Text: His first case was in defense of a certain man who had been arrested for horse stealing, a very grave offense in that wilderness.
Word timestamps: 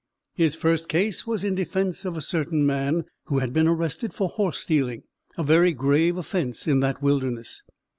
His 0.33 0.55
first 0.55 0.89
case 0.89 1.27
was 1.27 1.43
in 1.43 1.53
defense 1.53 2.05
of 2.05 2.17
a 2.17 2.21
certain 2.21 2.65
man 2.65 3.05
who 3.25 3.37
had 3.37 3.53
been 3.53 3.67
arrested 3.67 4.15
for 4.15 4.29
horse 4.29 4.57
stealing, 4.57 5.03
a 5.37 5.43
very 5.43 5.73
grave 5.73 6.17
offense 6.17 6.65
in 6.67 6.79
that 6.79 7.03
wilderness. 7.03 7.61